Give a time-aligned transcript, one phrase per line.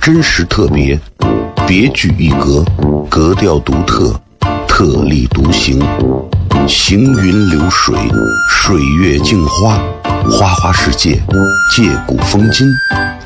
[0.00, 0.98] 真实特别，
[1.66, 2.64] 别具一格，
[3.10, 4.18] 格调独特，
[4.66, 5.80] 特立独行，
[6.66, 7.94] 行云流水，
[8.48, 9.78] 水月镜花，
[10.30, 11.20] 花花世界，
[11.74, 12.66] 借古风今，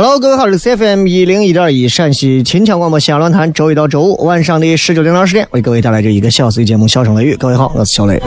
[0.00, 7.34] Hello，各位好，我是 CFM 一零一点一陕西秦腔广播西安论坛，周一到周五晚上的十九点到十点，为各位带来这一个小时的节目《笑声雷雨》。
[7.36, 8.22] 各位好，我是小雷。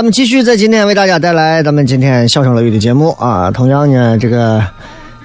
[0.00, 3.50] 咱们继续在今天为大家带来咱们今天笑声乐语的节目啊。
[3.50, 4.64] 同样呢，这个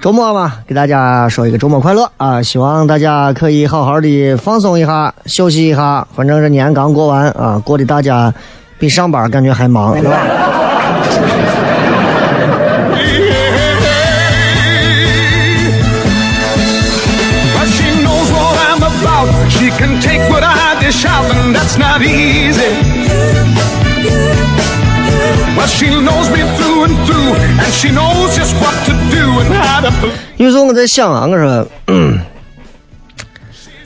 [0.02, 2.42] 周末嘛，给大家说一个周末快乐啊！
[2.42, 6.06] 希望大家可以好好的放松一下，休息一下。
[6.14, 8.30] 反正这年刚过完啊，过的大家
[8.78, 10.20] 比上班感觉还忙，是吧？
[30.38, 32.18] 有时候我在想啊，我说，嗯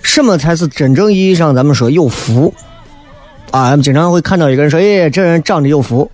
[0.00, 2.54] 什么才是真正意义上咱们说有福
[3.50, 3.70] 啊？
[3.70, 6.08] 咱们经常会看到一个人说，哎，这人长得有福，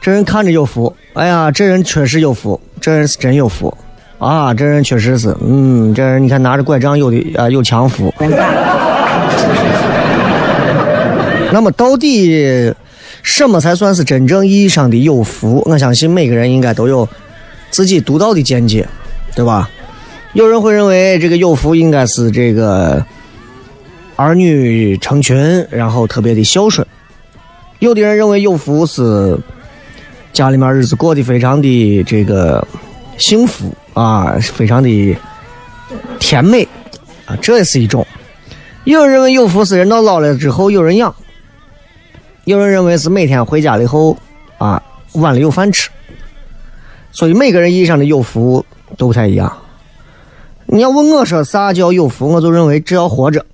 [0.00, 3.76] 这人看着有福，哎呀，这人确实有福，这人是真有福
[4.18, 8.14] 啊，这人确实是，嗯，这人你看拿着拐杖有的啊有强福。
[11.52, 12.72] 那么到底
[13.24, 15.62] 什么才算是真正意义上的有福？
[15.64, 17.08] 我相信每个人应该都有
[17.70, 18.86] 自己独到的见解，
[19.34, 19.68] 对吧？
[20.34, 23.04] 有人会认为这个有福应该是这个
[24.16, 26.86] 儿女成群，然后特别的孝顺；
[27.78, 29.38] 有的人认为有福是
[30.32, 32.66] 家里面日子过得非常的这个
[33.16, 35.16] 幸福啊，非常的
[36.18, 36.68] 甜美
[37.24, 38.06] 啊，这也是一种。
[38.84, 41.14] 有人认为有福是人到老了之后有人养，
[42.44, 44.16] 有人认为是每天回家了以后
[44.58, 44.82] 啊
[45.12, 45.90] 碗里有饭吃。
[47.12, 48.64] 所以每个人意义上的有福
[48.96, 49.56] 都不太一样。
[50.66, 53.44] 你要问我说啥叫有福，我就认为只要活着，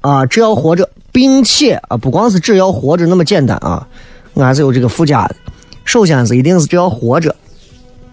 [0.00, 3.86] 啊，只要活着，并且啊，不光是只要活着那么简单啊，
[4.32, 5.36] 我还是有这个附加的。
[5.84, 7.34] 首先是一定是只要活着，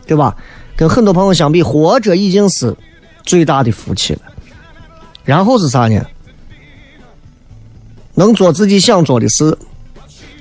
[0.05, 0.35] 对吧？
[0.75, 2.75] 跟很多朋友相比，活着已经是
[3.23, 4.21] 最大的福气了。
[5.23, 6.05] 然后是啥呢？
[8.15, 9.57] 能做自己想做的事，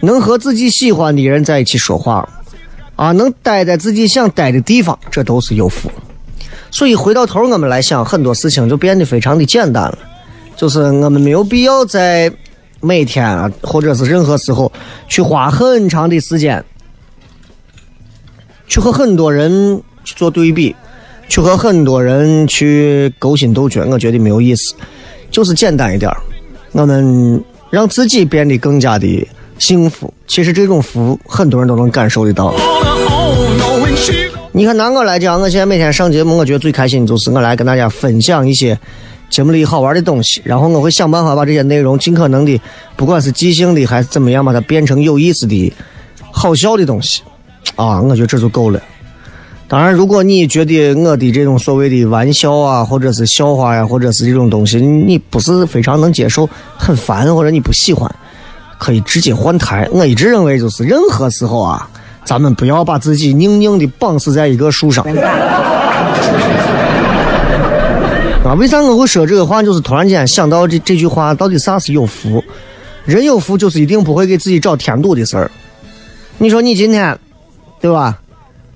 [0.01, 2.29] 能和自己喜欢的人在一起说话，
[2.97, 5.91] 啊，能待在自己想待的地方，这都是有福。
[6.71, 9.99] 所以回到头，我们来想很多事情就变得非常的简单了，
[10.57, 12.31] 就是我们没有必要在
[12.81, 14.71] 每天啊，或者是任何时候
[15.09, 16.63] 去花很长的时间，
[18.67, 20.75] 去和很多人去做对比，
[21.29, 24.75] 去和很多人去勾心斗角，我觉得没有意思。
[25.31, 26.13] 就是简单一点，
[26.73, 29.27] 我们让自己变得更加的
[29.59, 30.13] 幸福。
[30.27, 32.55] 其实这种福，很多人都能感受得到。
[34.53, 38.79] 你看，拿我来讲，我现在每天上节目，我觉得最开心的就是我来跟大家分享一些
[39.29, 42.59] 节目里好玩的东西，然后我会想办法把这些内容尽可能的，
[42.97, 45.73] 不管是即兴的还是怎么样，把它变成有意思的、
[46.31, 47.23] 好笑的东西，
[47.75, 48.81] 啊，我觉得这就够了。
[49.69, 56.49] 当然，如果你觉得我的这种所谓的玩笑啊，或者是笑话呀、或者是这种东西，你不是非常能接受，
[56.79, 58.09] 很烦，或者你不喜欢，
[58.79, 59.89] 可以直接换台。
[59.93, 61.89] 我一直认为，就是任何时候啊，
[62.25, 65.05] 咱们不要把自己硬硬的绑死在一个树上。
[68.45, 69.63] 啊，为啥我会说这个话？
[69.63, 72.43] 就是突然间想到这这句话到底啥是有福？
[73.05, 75.51] 人有福就是一定不会给自己找添堵的事儿。
[76.39, 77.19] 你说你今天，
[77.81, 78.19] 对吧？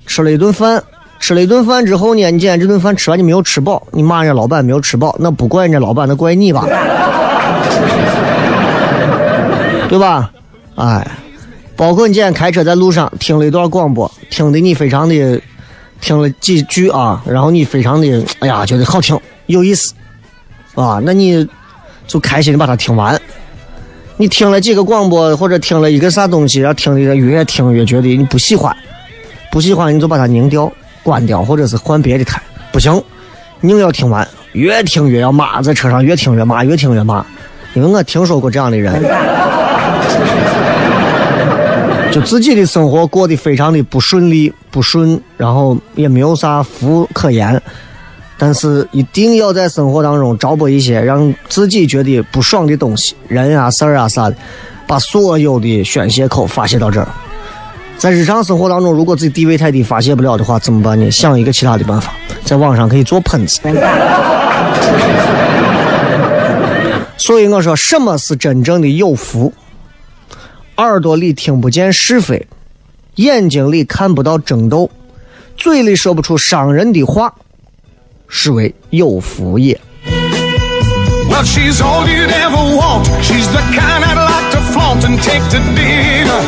[0.06, 0.82] 吃了一顿饭，
[1.20, 6.66] 吃了一顿饭之后呢，你今天这顿饭吃完你没有吃饱，你骂人家老板没有吃饱，那不怪人家老板，那怪你吧？
[9.90, 10.30] 对吧？
[10.76, 11.04] 哎，
[11.74, 15.42] 包括你今天开车在路上听了一段广播，听的你非常的
[16.00, 19.92] 听了几句啊，然后你非常的哎呀觉得好听有意思
[20.76, 21.44] 啊，那你
[22.06, 23.20] 就开心的把它听完。
[24.16, 28.74] 你听了几个广播或者听了一个啥东西，然后听的越听越觉得你不喜欢，
[29.50, 30.72] 不喜欢你就把它拧掉、
[31.02, 32.40] 关掉，或者是换别的台。
[32.70, 33.02] 不行，
[33.62, 37.26] 硬要听完，越听越要骂，在车上越听越骂，越听越骂。
[37.74, 39.00] 因为我听说过这样的人，
[42.12, 47.60] 就自己的生活过得非常的不顺利、不顺，然后也没有啥福可言。
[48.36, 54.36] 但是一定要在生活当中找补一些让自己觉得不爽的东西，人啊、事儿啊啥的，
[54.86, 57.06] 把所有的宣泄口发泄到这儿。
[57.98, 61.10] 在日常生活当中，如果自己地位太低，发泄不了的话，怎么办呢？
[61.10, 62.14] 想一个其他的办法，
[62.44, 63.60] 在网上可以做喷子。
[67.18, 69.52] 所以我说，什么是真正的有福？
[70.82, 72.46] 耳朵里听不见是非，
[73.16, 74.90] 眼睛里看不到争斗，
[75.56, 77.34] 嘴里说不出伤人的话，
[78.28, 79.78] 是为有福也。
[81.28, 83.04] Well, she's all you'd ever want.
[83.22, 86.40] She's the kind I'd like to flaunt and take to dinner.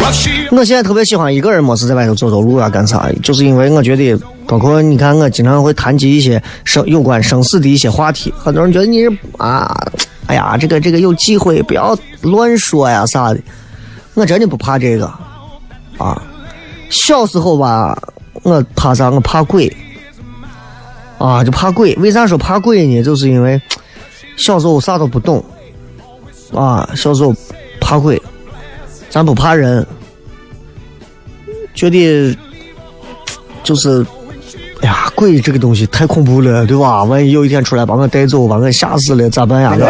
[0.00, 3.10] Well, she 我现在特别喜欢一个人，没事在外头走走路啊，干啥？
[3.22, 4.18] 就是因为我觉得，
[4.48, 8.32] 包括你看，我经常会谈及一些生有关生死的一些话题。
[8.36, 9.76] 很多人觉得你是啊，
[10.26, 13.40] 哎呀，这个这个有忌讳，不要乱说呀啥的。
[14.14, 15.06] 我真的不怕这个
[15.98, 16.20] 啊。
[16.88, 17.96] 小时候吧，
[18.42, 19.10] 我怕啥？
[19.10, 19.70] 我怕鬼
[21.18, 21.94] 啊，就怕鬼。
[21.96, 23.02] 为啥说怕鬼呢？
[23.02, 23.60] 就是因为
[24.38, 25.44] 小时候啥都不懂
[26.54, 27.34] 啊，小时候
[27.82, 28.20] 怕鬼，
[29.10, 29.86] 咱不怕人。
[31.74, 32.36] 觉得
[33.62, 34.04] 就是，
[34.80, 37.02] 哎呀，鬼这个东西太恐怖了，对吧？
[37.04, 39.76] 万一有一天出来把我带走，把我吓死了，咋办呀？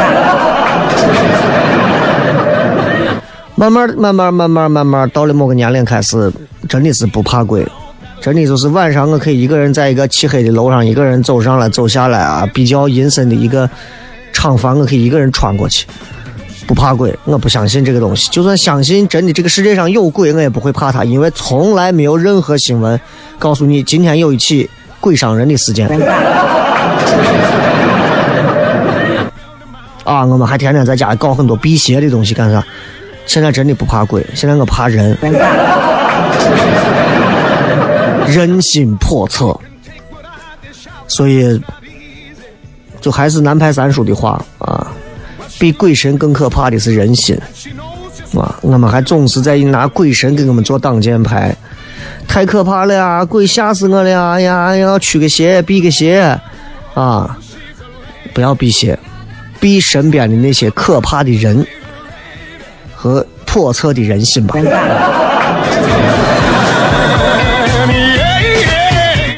[3.54, 6.32] 慢慢、慢慢、慢慢、慢慢，到了某个年龄开始，
[6.68, 7.66] 真的是不怕鬼，
[8.20, 13.68] 真的就是晚上我可以一个人在一个漆黑的楼上，一个人走上来、走下来啊，比较阴森的一个
[14.32, 15.86] 厂房，我可以一个人穿过去。
[16.66, 18.28] 不怕鬼，我不相信这个东西。
[18.30, 23.00] 就算相信真的这个世界上有鬼，我也不会怕它，因为从来没有任何新闻
[23.38, 24.68] 告诉你今天有一起
[25.00, 25.88] 鬼伤人的事件。
[30.04, 32.64] 啊，我们还天天在家里搞很多辟邪的东西干啥？
[33.26, 35.16] 现在真的不怕鬼，现在我怕人，
[38.26, 39.54] 人心叵测。
[41.06, 41.60] 所以，
[43.00, 44.86] 就还是南派三叔的话啊。
[45.58, 47.36] 比鬼神更可怕的是人心，
[48.34, 48.54] 啊！
[48.62, 51.52] 我们还总是在拿鬼神给我们做挡箭牌，
[52.28, 53.24] 太可怕了呀！
[53.24, 54.32] 鬼吓死我了呀！
[54.32, 56.38] 哎呀，要驱个邪，避个邪，
[56.94, 57.36] 啊！
[58.32, 58.96] 不要避邪，
[59.58, 61.66] 避身边的那些可怕的人
[62.94, 64.54] 和叵测的人心吧。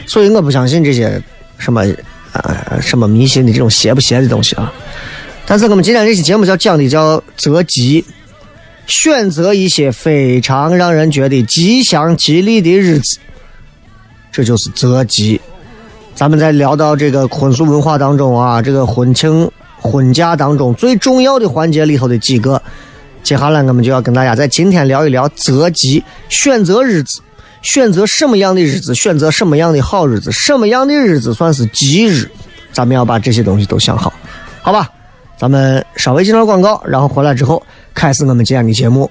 [0.07, 1.23] 所以我不相信这些
[1.57, 1.83] 什么
[2.33, 4.71] 啊什么迷信的这种邪不邪的东西啊。
[5.47, 8.05] 但是我们今天这期节目要讲的叫择吉，
[8.87, 13.19] 选择一些非常让人觉得吉祥吉利的日子，
[14.33, 15.41] 这就是择吉。
[16.15, 22.61] 咱们在聊到这个婚俗文化当中啊，这个婚庆婚嫁当中最重要的环节里头的几个，
[23.23, 27.23] 接下来我们就要跟大家在今天聊一聊择吉，选择日子，
[27.63, 32.31] 选择什么样的日子，选择什么样的好日子，什么样的日子算是吉日，
[32.73, 34.13] 咱们要把这些东西都想好，
[34.61, 34.91] 好吧？
[35.41, 37.63] 咱们稍微进段广告，然后回来之后
[37.95, 39.11] 开始我们今天的节目。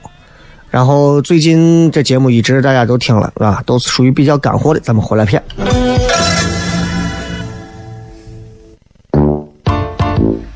[0.69, 3.63] 然后最近这节目一直大家都听了，是吧？
[3.65, 5.43] 都是属于比较干货的，咱们回来片。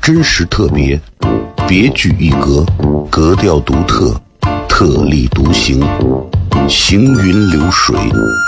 [0.00, 1.00] 真实特别，
[1.66, 2.64] 别具一格，
[3.10, 4.14] 格调独特，
[4.68, 5.84] 特立独行，
[6.68, 7.98] 行云流水，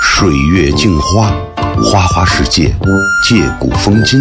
[0.00, 1.32] 水月镜花，
[1.82, 2.72] 花花世界，
[3.28, 4.20] 借古风今，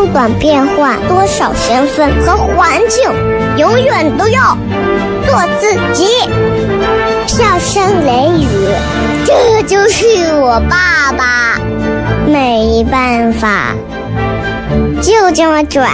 [0.00, 3.04] 不管变化多少身份和环境，
[3.58, 4.56] 永远都要
[5.26, 6.06] 做自己。”
[7.28, 8.46] 笑声雷雨，
[9.26, 10.06] 这就是
[10.40, 11.60] 我爸爸，
[12.26, 13.74] 没办法，
[15.02, 15.86] 就这么拽。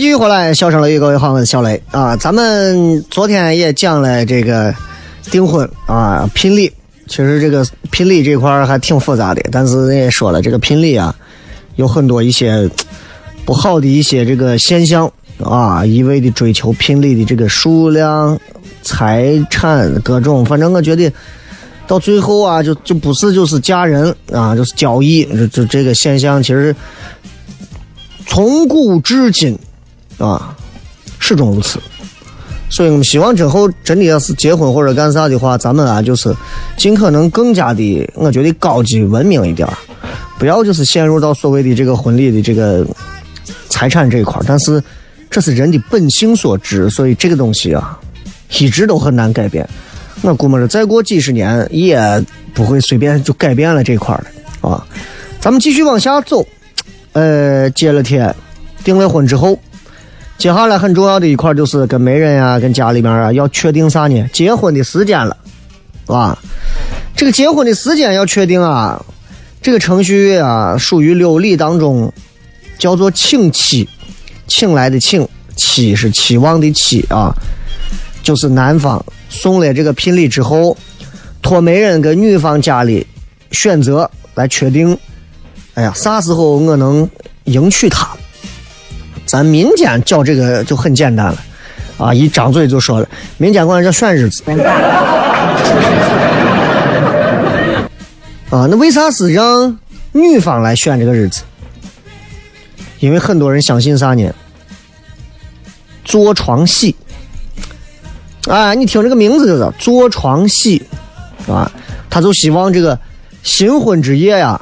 [0.00, 2.16] 继续回来，笑声雷雨，各位好，我是小雷啊。
[2.16, 4.74] 咱们昨天也讲了这个
[5.24, 6.72] 订婚啊，聘礼。
[7.06, 11.14] 其实这个聘礼这块还挺复杂的，但是人也说了，这个聘礼啊，
[11.76, 12.66] 有很多一些
[13.44, 18.40] 不好的一些这个现象啊，一味的追求聘礼的这个数量、
[18.80, 21.12] 财产各种，反正我觉得
[21.86, 26.74] 到最后啊，就就不是就是嫁人啊，就是交易，就就这个现象其实。
[28.26, 29.58] 从古至今，
[30.20, 30.54] 啊，
[31.18, 31.80] 始终如此。
[32.68, 36.32] 所以我们希望之后真的要是结婚或者干啥的话，咱们啊就是
[36.76, 39.68] 尽可能更加的，我觉得高级文明一点
[40.38, 42.86] 不要就是陷入到所谓的这个婚礼的这个
[43.68, 44.80] 财产这一块但是
[45.28, 47.98] 这是人的本性所致，所以这个东西啊，
[48.58, 49.68] 一直都很难改变。
[50.22, 52.22] 我估摸着再过几十年也
[52.52, 54.86] 不会随便就改变了这块的啊。
[55.40, 56.46] 咱们继续往下走。
[57.14, 58.32] 呃，结了天，
[58.84, 59.58] 订了婚之后，
[60.40, 64.26] 接下来很重要的一块就是跟媒人呀、跟家里面啊要确定啥呢？
[64.32, 65.36] 结婚的时间了，
[66.06, 66.34] 啊，
[67.14, 69.04] 这个结婚的时间要确定啊，
[69.60, 72.10] 这个程序啊属于六礼当中
[72.78, 73.86] 叫做请期，
[74.46, 77.34] 请来的请，期是期望的期啊，
[78.22, 80.74] 就是男方送了这个聘礼之后，
[81.42, 83.06] 托媒人跟女方家里
[83.50, 84.96] 选择来确定。
[85.74, 87.06] 哎呀，啥时候我能
[87.44, 88.08] 迎娶她？
[89.30, 91.38] 咱民间叫这个就很简单了，
[91.98, 94.42] 啊，一张嘴就说了，民间管叫选日子。
[98.50, 99.78] 啊，那为啥是让
[100.10, 101.42] 女方来选这个日子？
[102.98, 104.34] 因为很多人相信啥呢？
[106.04, 106.96] 坐床喜。
[108.48, 110.82] 哎，你听这个名字就知道，坐床喜，
[111.46, 111.70] 啊，
[112.10, 112.98] 他就希望这个
[113.44, 114.60] 新婚之夜呀。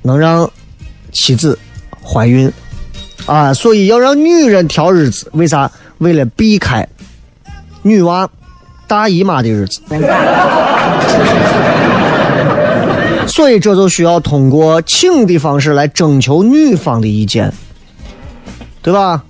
[0.00, 0.50] 能让
[1.12, 1.58] 妻子
[2.02, 2.50] 怀孕
[3.26, 5.70] 啊，所以要让女人挑日子，为啥？
[5.98, 6.86] 为了避开
[7.82, 8.28] 女娃
[8.86, 9.80] 大姨妈的日子。
[13.26, 17.52] 所以这就需要通过请的方式来征求女方的意见，
[18.82, 19.22] 对吧？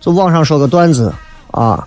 [0.00, 1.12] 就网上说个段子
[1.50, 1.86] 啊，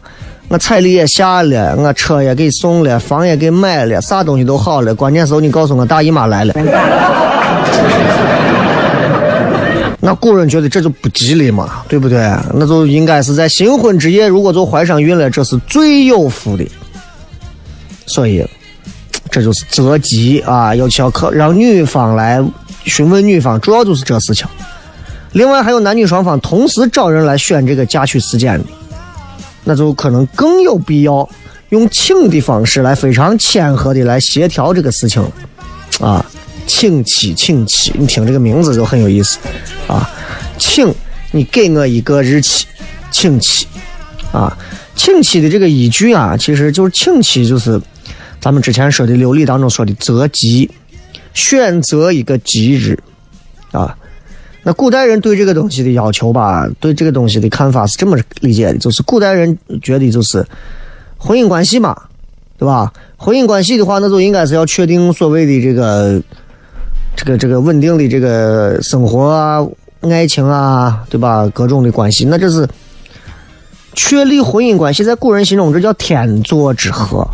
[0.49, 6.53] 我彩礼也下了，我车也给送了，房也给买了，啥东西都好了，关键时候你告诉我大姨妈来了。
[10.05, 12.19] 那古人觉得这就不吉利嘛，对不对？
[12.53, 16.67] 那就应该是在新婚之夜，如果就怀上孕了，这是最有福的。
[18.05, 18.45] 所以，
[19.31, 22.43] 这就是择吉啊，要要可让女方来
[22.83, 24.45] 询问女方，主要就是这事情。
[25.31, 28.65] 另外还有男女双方同时找人来选这个嫁娶时间的，
[29.63, 31.27] 那就可能更有必要
[31.69, 35.23] 用请的方式来非常谦和的来协调这个事情
[36.01, 36.25] 啊。
[36.75, 39.37] 请妻，请妻，你听这个名字就很有意思
[39.87, 40.09] 啊。
[40.57, 40.91] 请
[41.31, 42.65] 你给我一个日期，
[43.11, 43.67] 请妻
[44.31, 44.57] 啊。
[44.95, 47.79] 请妻的这个依据啊，其实就是请妻，就是
[48.41, 50.67] 咱们之前说的六礼当中说的择吉，
[51.35, 52.97] 选择一个吉日
[53.71, 53.95] 啊。
[54.63, 60.43] 那古代人对这个东西的要求吧，对这个东西的看法是这么理解的，就是古代人觉得就是
[61.17, 61.95] 婚姻关系嘛，
[62.57, 62.91] 对吧？
[63.15, 66.19] 婚姻关系的话，那就应该是要确定所谓的这个
[67.15, 69.65] 这个这个稳定的这个生活啊、
[70.01, 71.47] 爱情啊，对吧？
[71.53, 72.67] 各种的关系，那这是
[73.93, 77.27] 确立婚姻关系，在古人心中这叫天作之合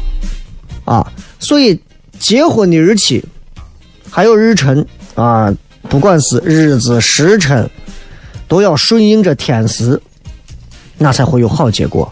[0.86, 1.06] 啊。
[1.40, 1.80] 所以
[2.20, 3.24] 结婚的日期
[4.10, 5.54] 还有日辰啊。
[5.88, 7.68] 不管是日子时辰，
[8.48, 10.00] 都要顺应着天时，
[11.00, 12.12] 那才会有好结果。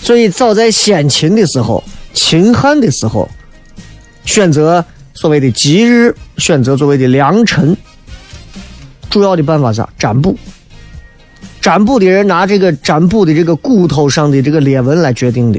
[0.00, 1.82] 所以，早在先秦的时候，
[2.14, 3.28] 秦汉的时候，
[4.24, 4.82] 选择
[5.14, 7.74] 所谓的吉日，选择所谓的良辰，
[9.08, 9.82] 主要的办法是？
[9.96, 10.36] 占卜。
[11.60, 15.58] 占卜的人拿这个占卜的这个骨头上的这个裂纹来决定的。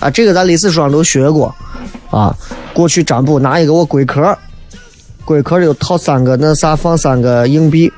[0.00, 1.54] 啊，这个咱历史书上都学过。
[2.10, 2.34] 啊，
[2.72, 4.36] 过去占卜拿一个我龟壳。
[5.24, 7.92] 龟壳里头套三个那啥，放三个硬币，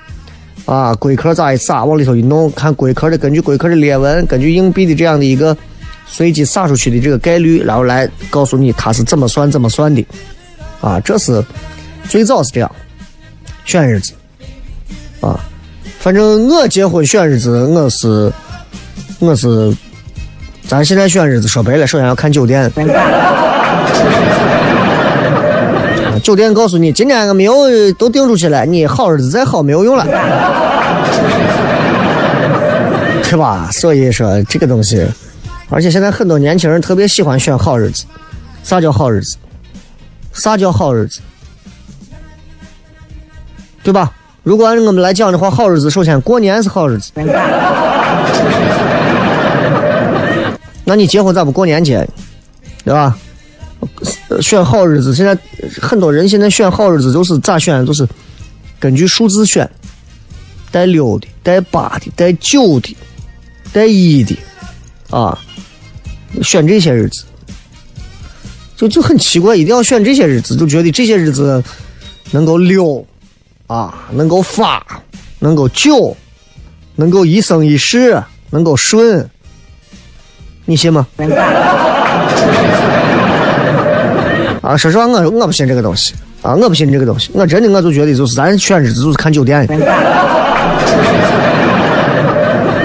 [0.65, 5.57] 啊，龟壳咋一撒，往里头一弄，看龟壳的根据龟壳的裂纹，根据硬币的这样的一个
[6.07, 10.05] 随机撒出去的这个概率，然后来告诉你它是怎么算怎么算的，
[10.81, 11.45] 啊，这是
[12.09, 12.71] 最早是这样
[13.65, 14.13] 选日子，
[15.21, 15.39] 啊，
[15.99, 18.33] 反正我结婚选日子，我是
[19.19, 19.77] 我是，
[20.67, 22.71] 咱现在选日子说白了，首先要看酒店。
[26.23, 27.55] 酒店告诉你，今天我没有
[27.93, 30.05] 都定出去了，你好日子再好没有用了，
[33.23, 33.71] 是吧？
[33.73, 35.07] 所以说这个东西，
[35.71, 38.05] 而且现在很多年轻人特别喜欢选好日子。
[38.63, 39.37] 啥叫好日子？
[40.33, 41.21] 啥叫好日子？
[43.83, 44.13] 对吧？
[44.43, 47.13] 如果按我们来讲的话，好日子首先过年是好日子。
[50.85, 52.07] 那你结婚咋不过年结？
[52.85, 53.17] 对吧？
[54.41, 55.37] 选好日子，现在
[55.81, 57.85] 很多人现在选好日子都是咋选？
[57.85, 58.07] 都是
[58.79, 59.69] 根据数字选，
[60.71, 62.97] 带六的、带八的、带九的、
[63.73, 64.37] 带一的，
[65.11, 65.39] 啊，
[66.43, 67.25] 选这些日子，
[68.81, 71.63] 就就很奇怪，一定要选这些日子，就觉得这些日子
[72.31, 73.05] 能够溜，
[73.67, 74.83] 啊，能够发，
[75.39, 76.17] 能够久，
[76.97, 79.29] 能够一生一世，能够顺，
[80.65, 81.07] 你信吗？
[84.63, 89.69] 啊，说实话，我我不信这个东西啊，我不信这个东西，我真的我就觉得就是咱选日子就是看酒店。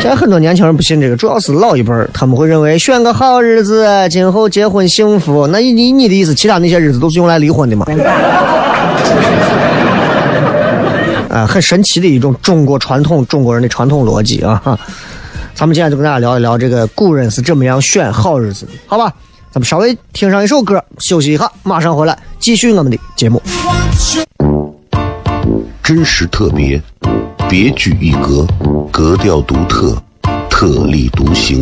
[0.06, 5.48] 现在很多年轻人不信这个，主要是老一辈儿，他们会认为选个好日子，今后结婚幸福。
[5.48, 7.88] 那你你的意思，其他那些日子都是用来离婚的吗？
[11.28, 14.62] 啊，很神奇的一种中国传统，中国人的传统逻辑啊！
[15.56, 19.12] 咱们今天就跟大家聊一聊这个古人是怎么样选好日子的，好吧？
[19.52, 23.42] 咱们稍微听上一首歌，休息一下，马上回来继续我们的节目。
[25.84, 26.82] 真实特别，
[27.50, 28.46] 别具一格，
[28.92, 29.96] 格调独特，
[30.50, 31.62] 特立独行，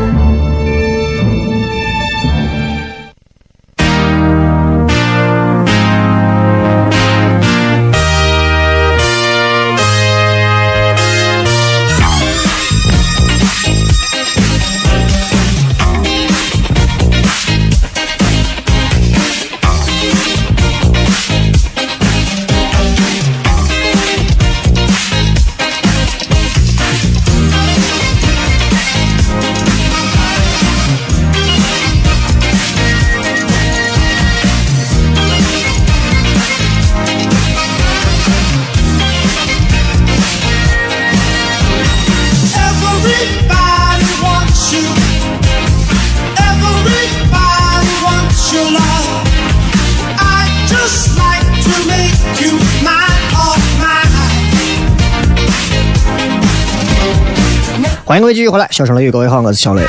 [58.11, 59.81] 欢迎各位继续回来，小声雷雨，各位好，我是小雷。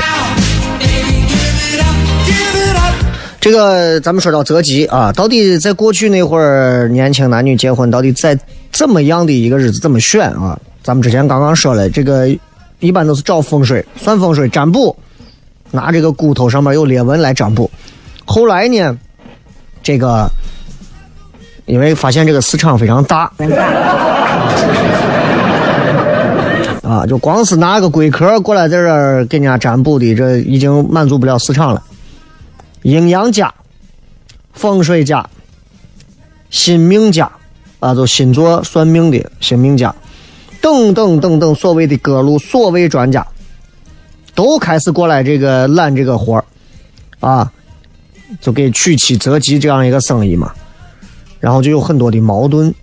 [3.41, 8.39] 这个咱们说到择吉啊，到底在过去那会儿，年轻男女结婚到底在
[8.71, 10.57] 怎么样的一个日子怎么选啊？
[10.81, 12.29] 咱们之前刚刚说了，这个
[12.79, 14.95] 一般都是找风水、算风水、占卜，
[15.69, 17.69] 拿这个骨头上面有裂纹来占卜。
[18.23, 18.97] 后来呢，
[19.83, 20.31] 这个
[21.65, 23.29] 因为发现这个市场非常大，
[26.83, 31.81] 啊，就光是拿个龟壳过来在这儿给人家占卜的，这已经满足不了市场了。
[32.81, 33.51] 阴阳家、
[34.51, 35.25] 风水家、
[36.49, 37.31] 新命家，
[37.79, 39.95] 啊，就星座算命的新命家，
[40.61, 43.25] 等等等等，所谓的各路所谓专家，
[44.35, 46.43] 都开始过来这个揽这个活，
[47.21, 47.49] 啊，
[48.41, 50.51] 就给娶妻择吉这样一个生意嘛，
[51.39, 52.75] 然后就有很多的矛盾。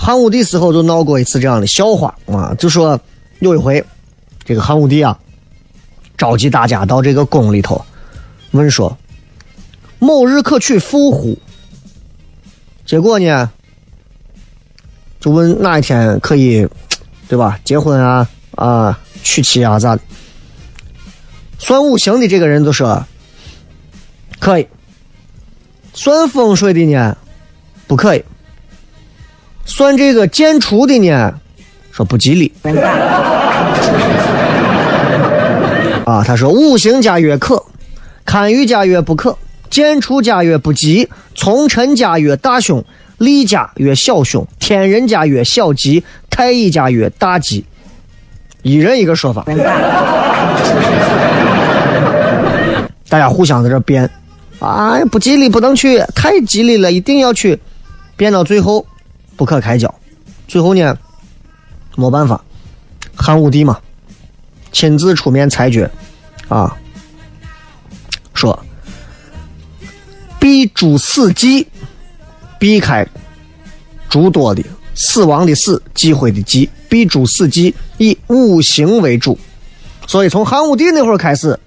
[0.00, 2.98] 汉武帝时候就闹过一次这样的笑话啊，就说
[3.40, 3.84] 有一回，
[4.44, 5.18] 这个汉武帝啊。
[6.16, 7.84] 召集大家到这个宫里头，
[8.52, 8.96] 问说
[9.98, 11.38] ：“某日可娶妇乎？”
[12.86, 13.50] 结果呢，
[15.20, 16.66] 就问哪一天可以，
[17.28, 17.60] 对吧？
[17.64, 20.02] 结婚啊啊，娶妻啊咋的？
[21.58, 23.04] 算五行的这个人就说
[24.40, 24.66] ：“可以。”
[25.94, 27.16] 算风水的呢，
[27.86, 28.24] 不可以。
[29.68, 31.32] 算这个建厨的呢，
[31.92, 32.52] 说不吉利。
[36.04, 37.62] 啊，他说五行家曰可，
[38.24, 39.36] 堪舆家曰不可，
[39.68, 42.82] 建厨家曰不吉，从臣家曰大凶，
[43.18, 47.64] 利家曰小凶，天人家曰小吉，太乙家曰大吉。
[48.62, 49.44] 一人一个说法，
[53.10, 54.10] 大家互相在这辩，
[54.60, 57.60] 啊，不吉利不能去，太吉利了一定要去，
[58.16, 58.86] 辩到最后
[59.38, 59.94] 不可开交，
[60.48, 60.98] 最后呢，
[61.96, 62.44] 没办法，
[63.14, 63.78] 汉武帝嘛。
[64.70, 65.90] 亲自出面裁决，
[66.48, 66.76] 啊，
[68.34, 68.58] 说
[70.38, 71.66] 避诸死忌，
[72.58, 73.06] 避开
[74.10, 74.62] 诸多的
[74.94, 79.38] 死亡的死，忌讳的忌，避诸死忌，以五行为主。
[80.06, 81.58] 所以从汉武帝那会儿开始，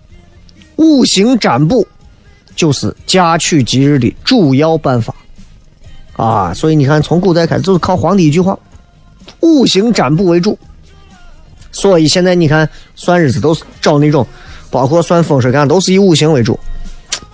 [0.75, 1.87] 五行占卜
[2.55, 5.15] 就是嫁娶吉日的主要办法。
[6.21, 8.55] 啊，所以你看，从古代开始就是靠皇帝一句话，
[9.39, 10.55] 五行占卜为主。
[11.71, 14.27] 所以现在你看算日子都是找那种，
[14.69, 16.59] 包括算风水干都是以五行为主。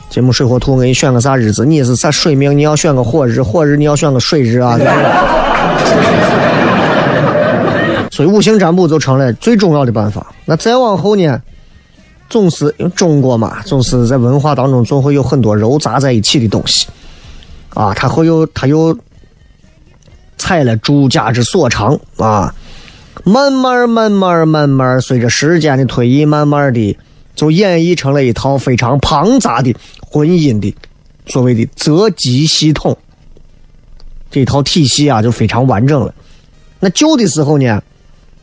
[0.10, 1.66] 金木水火土，给你选个啥日子？
[1.66, 2.58] 你是啥水命？
[2.58, 4.80] 你要选个火日，火日你要选个水日啊。
[8.10, 10.28] 所以五行占卜就成了最重要的办法。
[10.46, 11.42] 那再往后呢，
[12.30, 16.88] 总是因为中国嘛，总是在文化当中总会有很多糅杂在一起的东西
[17.78, 18.98] 啊，他会又他又
[20.36, 22.56] 采了朱家之所长啊。
[23.24, 26.98] 慢慢慢慢慢慢，随着时间的推移，慢慢的
[27.36, 30.74] 就演绎成了一套非常庞杂的婚姻的
[31.28, 32.98] 所谓的择吉系统。
[34.32, 36.12] 这套体系啊，就非常完整了。
[36.80, 37.84] 那旧的时候呢，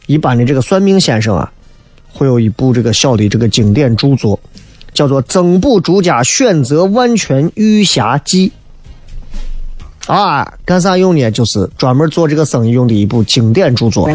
[0.06, 1.52] 一般的这个算命先生啊，
[2.12, 4.38] 会有一部这个小的这个经典著作，
[4.92, 8.48] 叫做《增补朱家选择万全玉匣记》。
[10.06, 11.30] 啊，干啥用呢？
[11.30, 14.06] 就是专门做这个生意用的一部经典著作。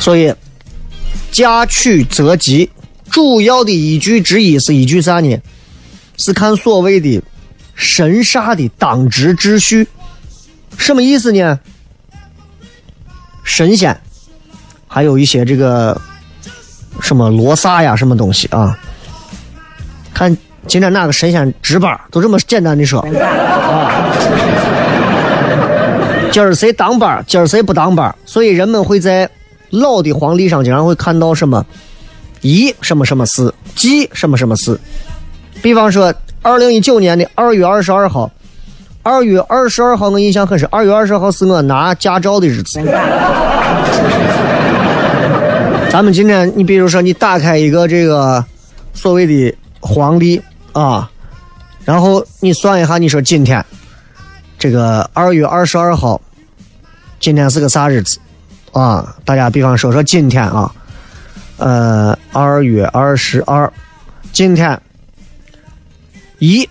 [0.00, 0.34] 所以，
[1.30, 2.68] 嫁娶择吉
[3.08, 5.38] 主要的依据之一是依据啥呢？
[6.16, 7.22] 是看所谓的
[7.76, 9.86] 神煞的当值秩序。
[10.76, 11.60] 什么意思呢？
[13.44, 13.96] 神仙。
[14.94, 15.98] 还有一些这个
[17.00, 18.78] 什么罗刹呀，什么东西啊？
[20.12, 23.00] 看今天哪个神仙值班，就这么简单的说。
[23.00, 24.12] 啊，
[26.30, 28.14] 今儿谁当班，今儿谁不当班？
[28.26, 29.26] 所以人们会在
[29.70, 31.64] 老的黄历上经常会看到什么
[32.42, 34.78] 一什么什么四，忌什么什么四。
[35.62, 38.30] 比方说，二零一九年的二月二十二号，
[39.02, 42.78] 二月二十二号我印象很深，二月二十号是我拿驾照的日子。
[45.92, 48.42] 咱们今天，你比如说，你打开一个这个
[48.94, 50.40] 所谓的黄历
[50.72, 51.10] 啊，
[51.84, 53.62] 然后你算一下，你说今天
[54.58, 56.18] 这个二月二十二号，
[57.20, 58.18] 今天是个啥日子
[58.72, 59.14] 啊？
[59.26, 60.74] 大家比方说说今天啊，
[61.58, 63.70] 呃，二月二十二，
[64.32, 64.80] 今天
[66.38, 66.66] 一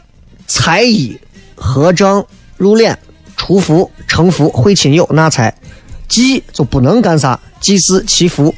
[0.48, 1.16] 财衣
[1.54, 2.26] 合账
[2.58, 2.96] 入殓
[3.38, 5.56] 除福成福会亲友纳财，
[6.08, 8.52] 忌就不能干啥祭祀祈福。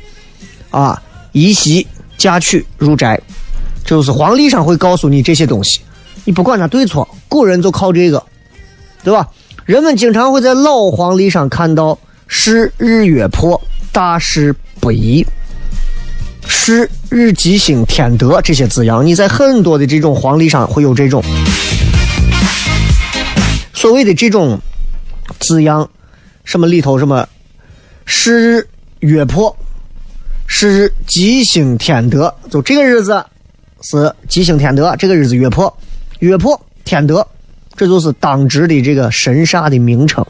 [0.73, 0.99] 啊，
[1.33, 1.85] 移席
[2.17, 3.21] 嫁娶入宅，
[3.85, 5.81] 就是黄历上会告诉你这些东西。
[6.25, 8.21] 你不管它对错，古人就靠这个，
[9.03, 9.29] 对吧？
[9.65, 11.95] 人们经常会在老黄历上看到
[12.27, 15.23] “是日月破，大事不宜”。
[16.47, 21.23] 是日吉星天德这些字样，你在很多的这种黄历上会有这种
[23.73, 24.59] 所谓的这种
[25.39, 25.87] 字样，
[26.43, 27.27] 什么里头什么
[28.05, 28.67] 是日
[28.99, 29.55] 月破，
[30.47, 33.25] 是吉星天德，就这个日子
[33.81, 35.75] 是吉星天德，这个日子月破，
[36.19, 37.27] 月破天德，
[37.75, 40.25] 这就是当值的这个神煞的名称。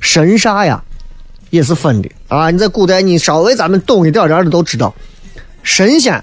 [0.00, 0.82] 神煞呀，
[1.50, 2.50] 也是分的啊！
[2.50, 4.94] 你在古代，你稍微咱们懂一点点的都知道。
[5.62, 6.22] 神仙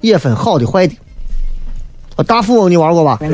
[0.00, 0.96] 也分好的坏的，
[2.26, 3.18] 大富翁你玩过吧？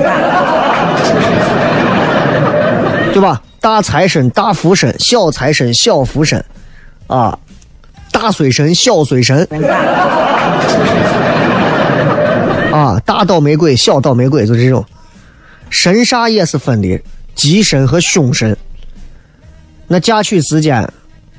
[3.13, 3.43] 对吧？
[3.61, 6.45] 大财神、大福神、小财神、小福神，
[7.07, 7.39] 啊，
[8.19, 9.47] 大水神、小水神，
[12.73, 14.83] 啊，大倒霉鬼、小倒霉鬼，就这种。
[15.69, 16.99] 神煞也是分的
[17.35, 18.57] 吉神和凶神。
[19.87, 20.81] 那嫁娶时间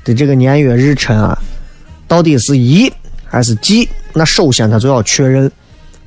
[0.04, 1.36] 的这个年月日辰啊，
[2.06, 2.92] 到底是宜？
[3.26, 5.50] 还是忌，那首先他就要确认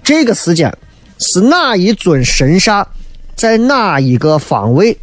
[0.02, 0.74] 这个时间
[1.20, 2.86] 是哪一尊神煞
[3.36, 4.98] 在哪一个方位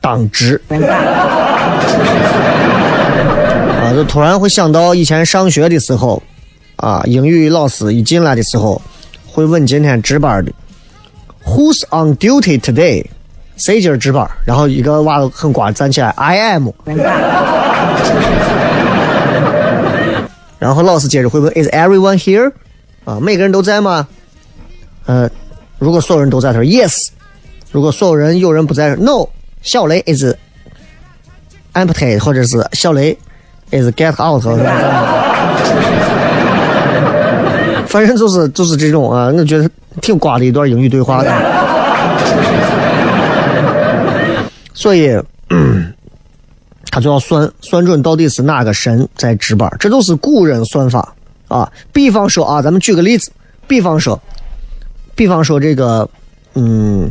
[0.00, 0.62] 当值。
[3.96, 6.22] 就突然会想到以前上学的时候，
[6.76, 8.78] 啊，英语老师一进来的时候
[9.26, 10.52] 会问今天值班的
[11.46, 13.06] ，Who's on duty today？
[13.56, 14.30] 谁今儿值班？
[14.44, 16.68] 然后一个娃很乖站起来，I am。
[20.58, 22.52] 然后老师接着会问：“Is everyone here？”
[23.06, 24.06] 啊，每个人都在吗？
[25.06, 25.26] 呃，
[25.78, 26.92] 如果所有人都在，他说 “Yes”；
[27.72, 29.26] 如果所有人有人不在，“No”。
[29.62, 30.34] 小雷 is
[31.72, 33.16] empty，或者是小雷
[33.70, 34.42] is get out。
[37.86, 41.32] 反正就是就是这种啊，我觉得挺瓜的一段英语对话的。
[44.74, 45.18] 所以。
[46.90, 51.14] 他就要算算准到底是哪个神在值班，这都是古人算法
[51.46, 51.70] 啊。
[51.92, 53.30] 比方说啊，咱们举个例子，
[53.66, 54.18] 比方说，
[55.14, 56.08] 比方说这个，
[56.54, 57.10] 嗯，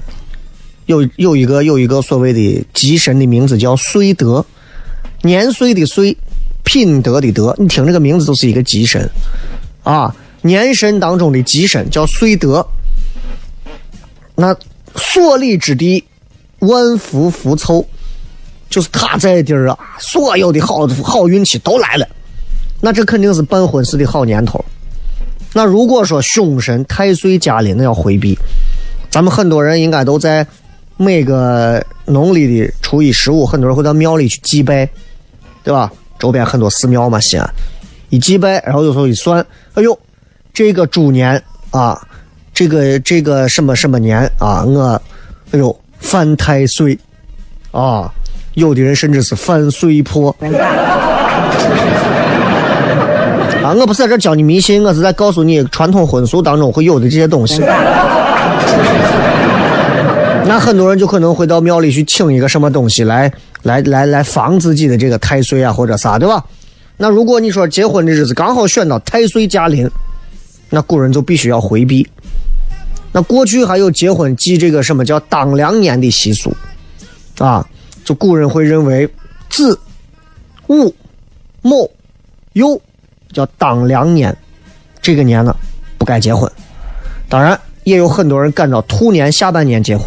[0.87, 4.43] 有有一个有一个所谓的吉神的名字叫岁德，
[5.21, 6.17] 年岁的岁，
[6.65, 9.09] 品德的德，你听这个名字就是一个吉神
[9.83, 10.13] 啊。
[10.41, 12.67] 年神当中的吉神叫岁德，
[14.35, 14.53] 那
[14.95, 16.03] 所立之地，
[16.59, 17.87] 万福福凑。
[18.67, 22.07] 就是他在地儿啊，所有的好好运气都来了，
[22.81, 24.63] 那这肯定是办婚事的好年头。
[25.53, 28.37] 那如果说凶神太岁驾临，那要回避。
[29.09, 30.45] 咱们很多人应该都在
[30.97, 34.89] 每个农历的初一、十五，很多人会到庙里去祭拜，
[35.63, 35.89] 对吧？
[36.19, 37.49] 周边很多寺庙嘛，西安
[38.09, 39.97] 一祭拜，然后有时候一算，哎呦，
[40.53, 42.01] 这个猪年啊，
[42.53, 45.01] 这个这个什么什么年啊，我，
[45.51, 46.97] 哎呦，犯太岁
[47.71, 48.11] 啊。
[48.53, 50.33] 有的人甚至是犯岁破
[53.61, 53.73] 啊！
[53.73, 57.61] 我不是在这教你迷信，我是在告诉你传统婚俗当中会有的这些东西。
[60.47, 63.31] 那很多人就可能会到庙里去请一个什么东西来，
[63.63, 66.43] 来，来，来防自己的这个太岁啊，或者啥，对吧？
[66.97, 69.89] 那如果你说结婚的日子刚好选到太岁驾临，
[70.69, 72.07] 那古人就必须要回避。
[73.11, 76.55] 那过去还有结婚祭这个什么叫当良年的习俗
[77.39, 77.67] 啊。
[78.03, 79.09] 就古人会认为
[79.49, 79.79] 子、
[80.67, 80.93] 午、
[81.63, 81.89] 卯、
[82.53, 82.79] 酉
[83.33, 84.35] 叫当良年，
[85.01, 85.55] 这个年呢
[85.97, 86.49] 不该结婚。
[87.27, 90.05] 当然，也有很多人赶到兔年下半年结婚，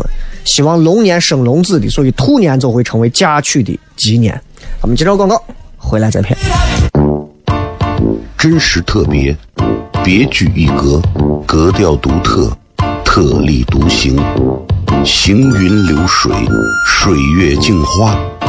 [0.49, 4.33] 希望龙年生龙子的，所以兔年就会成为嫁娶的吉年。
[4.81, 5.41] 咱们接着广告，
[5.77, 6.37] 回来再片。
[8.39, 9.37] 真实特别，
[10.03, 11.03] 别具一格，
[11.47, 12.51] 格调独特，
[13.05, 14.19] 特立独行。
[15.05, 16.33] 行云流水，
[16.87, 18.19] 水月镜花，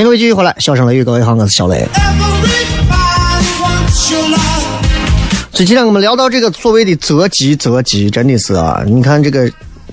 [0.00, 1.86] 迎各位继续回来，笑声雷雨，各位好，我是小雷。
[5.52, 9.50] 这几天我们聊到这个所谓的择吉择吉，真的是啊，你看这个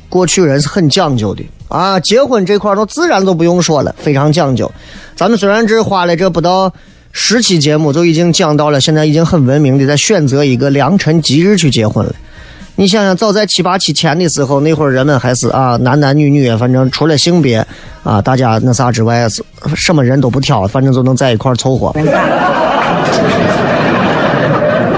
[0.08, 4.72] 过去人是很讲究的啊，结婚这块都自然都不用说了，非常讲究。
[5.18, 6.72] 咱们虽然只花了这不到
[7.12, 12.16] 十期节目，就已经讲到了，现在已经很文明的在选择一个良辰吉日去结婚了。
[12.78, 17.68] 你想想，早在七八期前的时候，那会儿人们还是啊，男男女女，反正除了性别
[18.08, 19.44] 啊，大家那啥之外，是
[19.76, 21.94] 什么人都不挑，反正就能在一块凑合。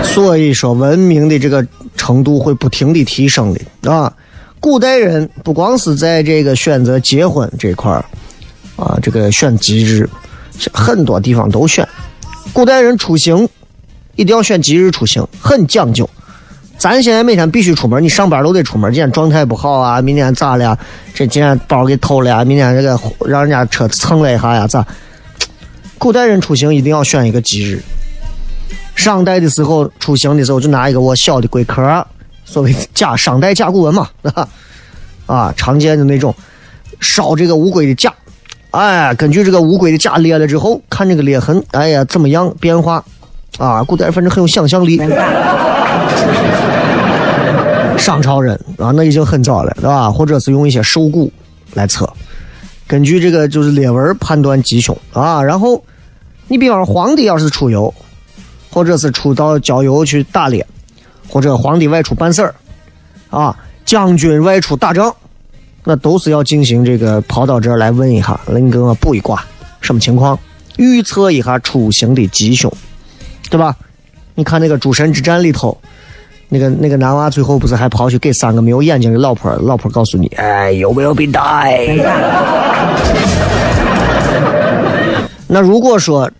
[0.03, 1.65] 所以说，文明的这个
[1.97, 4.13] 程度会不停的提升的啊。
[4.59, 8.05] 古代人不光是在这个选择结婚这块儿
[8.75, 10.07] 啊，这个选吉日，
[10.71, 11.87] 很多地方都选。
[12.53, 13.49] 古代人出行
[14.17, 16.07] 一定要选吉日出行，很讲究。
[16.79, 18.89] 咱现在每天必须出门，你上班都得出门。
[18.93, 20.79] 今天状态不好啊，明天咋了？
[21.13, 22.45] 这今天包给偷了呀？
[22.45, 24.65] 明天这个让人家车蹭了一下呀？
[24.65, 24.87] 咋？
[25.97, 27.83] 古代人出行一定要选一个吉日。
[28.95, 32.07] 商代的时候出行的时候就拿一个我小的龟壳，
[32.45, 34.07] 所谓甲商代甲骨文嘛，
[35.25, 36.33] 啊，常见的那种
[37.01, 38.13] 烧这个乌龟的甲，
[38.71, 43.03] 哎，根据这个乌龟的甲裂了之后，看这个裂痕，哎呀怎么样变化？
[43.57, 44.97] 啊，古代反正很有想象力。
[47.99, 50.11] 商朝人啊，那已经很早了，对吧？
[50.11, 51.31] 或者是用一些兽骨
[51.73, 52.11] 来测，
[52.87, 55.43] 根据这个就是裂纹判断吉凶啊。
[55.43, 55.83] 然后，
[56.47, 57.93] 你比方说皇帝要是出游，
[58.71, 60.65] 或者是出到郊游去打猎，
[61.27, 62.55] 或者皇帝外出办事儿，
[63.29, 65.15] 啊，将军外出打仗，
[65.83, 69.45] 那都是要进行这个跑到这儿来问一下，来你给我卜一卦，
[69.81, 70.39] 什么情况？
[70.77, 72.71] 预测一下出行的吉凶，
[73.49, 73.75] 对吧？
[74.35, 75.77] 你看那个《诸神之战》里头。
[76.51, 81.85] 那个那个男娃最后不是还跑去给三个没有眼睛的老婆，老婆告诉你，哎，有没有病带？
[85.47, 86.31] 那如果说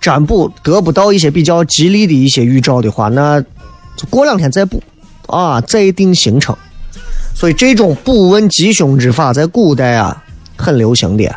[0.00, 3.38] 占卜得不到一些比较吉利的一些预兆的话，那
[3.96, 4.82] 就过两天再卜
[5.26, 6.56] 啊，再定行程。
[7.34, 10.24] 所以这种卜问吉凶之法在古代啊
[10.56, 11.30] 很流行的，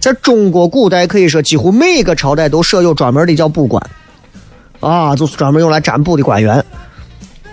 [0.00, 3.82] 在中国古代可以说几乎每个朝代都设有专门的叫卜官
[4.80, 6.64] 啊，就是专门用来占卜的官员。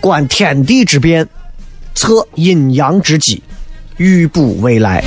[0.01, 1.27] 观天地之变，
[1.93, 3.41] 测阴阳之机，
[3.97, 5.03] 预卜未来。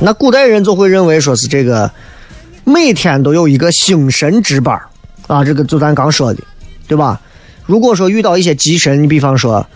[0.00, 1.90] 那古代人就会认为说是这个
[2.64, 4.78] 每天都有一个星神值班
[5.26, 6.42] 啊，这个就咱刚说的，
[6.86, 7.20] 对吧？
[7.64, 9.66] 如果说遇到一些吉神，你比方说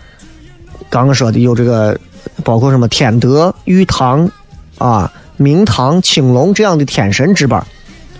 [0.89, 1.99] 刚刚说的有这个，
[2.43, 4.29] 包括什么天德、玉堂
[4.77, 7.65] 啊、明堂、青龙这样的天神值班，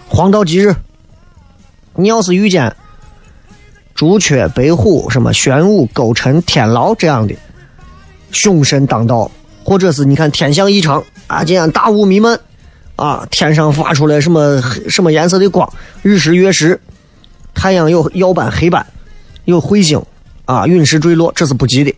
[0.07, 0.76] 黄道吉日，
[1.95, 2.74] 你要是遇见。
[4.02, 7.36] 朱雀、白虎、什么玄武、勾陈、天牢这样的
[8.32, 9.30] 凶神当道，
[9.64, 12.39] 或者是你看天象异常啊，今天大雾弥漫
[12.95, 15.72] 啊，天上发出来什么什么颜色的光，
[16.02, 16.82] 日食月食，
[17.54, 18.84] 太阳有耀斑黑斑，
[19.45, 20.02] 有彗星
[20.45, 21.95] 啊，陨石坠落，这是不吉的，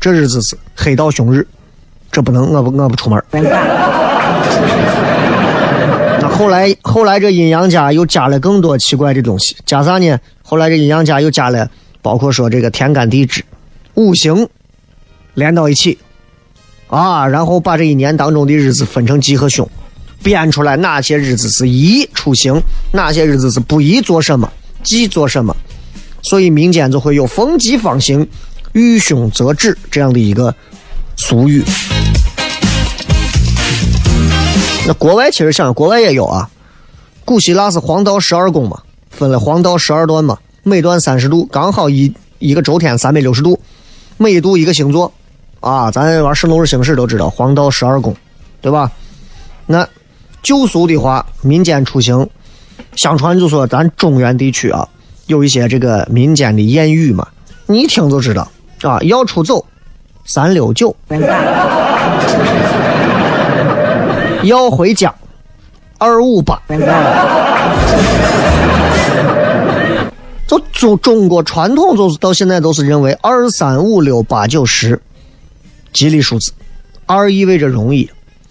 [0.00, 1.46] 这日子是黑道凶日，
[2.10, 3.22] 这不能，我不我不出门。
[6.36, 10.18] 后来后来这阴阳家又加了更多奇怪的东西，加啥呢？
[10.42, 11.70] 后来这阴阳家又加了，
[12.02, 13.42] 包括说这个天干地支、
[13.94, 14.48] 五行
[15.34, 15.96] 连到一起，
[16.88, 19.68] 啊，然后把这一年当中的日子分成吉和凶，
[20.24, 22.60] 编出来哪些日子是宜出行，
[22.92, 25.56] 哪些日子是不宜做什么，忌做什么，
[26.22, 28.28] 所以民间就会有逢吉方行，
[28.72, 30.52] 遇凶则止这样的一个
[31.16, 31.62] 俗语。
[34.86, 36.48] 那国外其实想，国外也有啊，
[37.24, 38.78] 古希腊是黄道十二宫嘛。
[39.08, 43.58] 分了黄道十二段嘛，每段三十度，刚好一一个周天三百六十度，
[44.16, 45.10] 每一度一个星座，
[45.60, 48.14] 啊，咱玩圣斗士星矢都知道黄道十二宫，
[48.60, 48.90] 对吧？
[49.66, 49.88] 那
[50.42, 52.28] 旧俗的话，民间出行，
[52.96, 54.88] 相传就说咱中原地区啊，
[55.28, 57.28] 有一些这个民间的谚语嘛，
[57.66, 58.50] 你一听就知道
[58.82, 59.64] 啊，要出走，
[60.26, 60.94] 三六九，
[64.44, 65.14] 要回家，
[65.98, 66.60] 二五八。
[70.46, 75.00] 就中中国传统，就是到现在都是认为二三五六八九十，
[75.92, 76.52] 吉利数字。
[77.06, 78.10] 二意味着容易，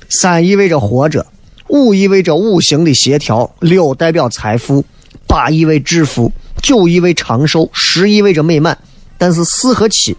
[0.09, 1.25] 三意味着活着，
[1.67, 4.83] 五意味着五行的协调，六代表财富，
[5.27, 6.31] 八意味致富，
[6.61, 8.77] 九意味长寿，十意味着美满。
[9.17, 10.17] 但是四和七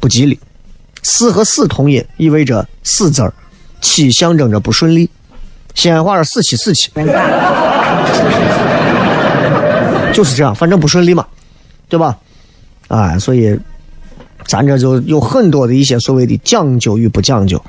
[0.00, 0.38] 不吉利，
[1.02, 3.32] 四和四同音，意味着死字儿，
[3.82, 5.10] 七象征着不顺利。
[5.74, 6.90] 西安话是死七死七。
[10.14, 11.26] 就是这样，反正不顺利嘛，
[11.88, 12.18] 对吧？
[12.88, 13.58] 哎，所以
[14.46, 17.62] 咱这就有很多的一些所谓的讲究与不讲究。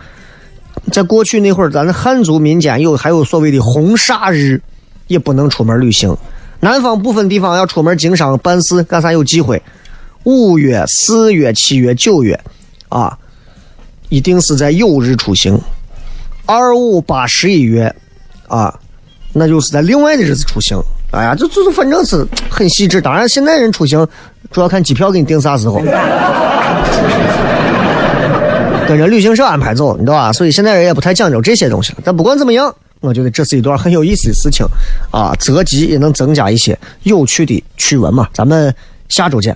[0.91, 4.61] 在过去那会儿，咱的汉族民间有还有所谓的红煞日，
[5.07, 6.14] 也不能出门旅行。
[6.59, 9.61] 南方部分地方要出门经商办事干啥有忌讳？
[10.24, 12.38] 五月、四月、七月、九月，
[12.89, 13.18] 啊，
[14.09, 15.57] 一定是在酉日出行。
[16.46, 17.94] 二五八十一月，
[18.48, 18.74] 啊，
[19.32, 20.78] 那就是在另外的日子出行。
[21.12, 23.00] 哎呀，就就是反正是很细致。
[23.00, 24.08] 当然，现在人出行
[24.52, 25.76] 主要看机票给你订啥时候，
[28.88, 30.34] 跟着旅行社安排走，你知道吧？
[30.34, 32.00] 所以现在人也不太讲究这些东西了。
[32.04, 34.66] 但不管怎么样，我觉得这是一段很有意思的事情
[35.12, 38.28] 啊，择吉也能增加一些有趣的趣闻嘛。
[38.34, 38.74] 咱们
[39.08, 39.56] 下周见。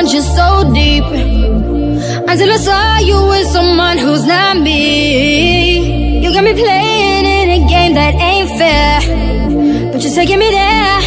[0.00, 6.24] Want you so deep until I saw you with someone who's not me.
[6.24, 11.00] You got me playing in a game that ain't fair, but you're taking me there.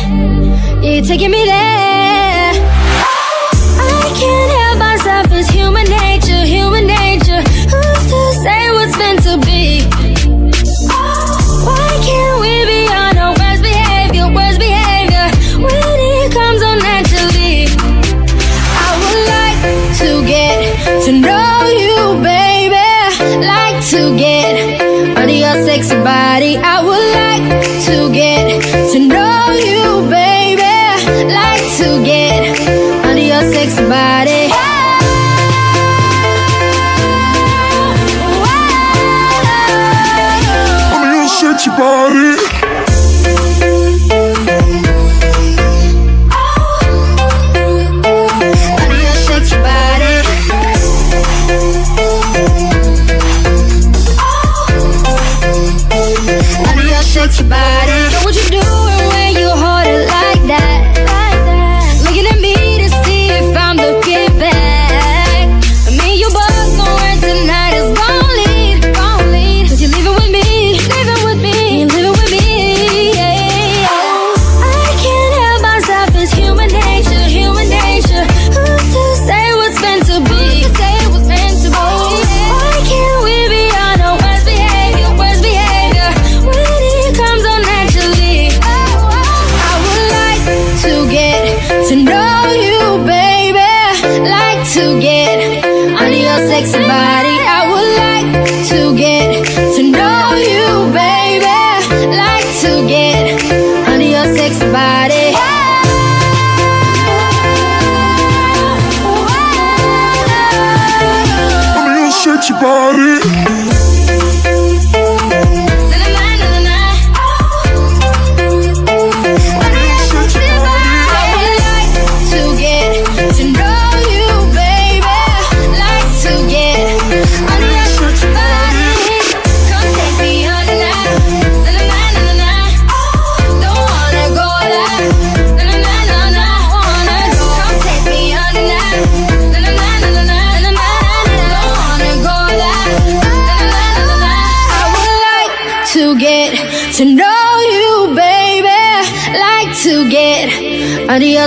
[0.83, 1.92] Yeah, you're taking me there.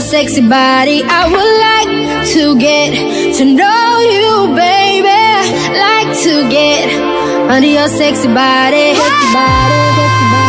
[0.06, 1.02] sexy body.
[1.02, 1.90] I would like
[2.34, 2.94] to get
[3.38, 5.26] to know you, baby.
[5.74, 6.86] Like to get
[7.50, 8.94] under your sexy body.
[8.94, 10.46] Sexy body, sexy body.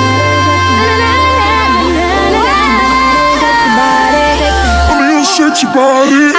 [5.25, 6.36] Sexy body.